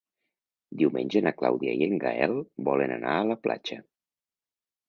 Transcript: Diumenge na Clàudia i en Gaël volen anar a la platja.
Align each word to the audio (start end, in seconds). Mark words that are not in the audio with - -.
Diumenge 0.79 1.21
na 1.25 1.33
Clàudia 1.41 1.75
i 1.81 1.87
en 1.89 1.95
Gaël 2.05 2.35
volen 2.71 2.97
anar 2.97 3.15
a 3.19 3.29
la 3.33 3.39
platja. 3.47 3.79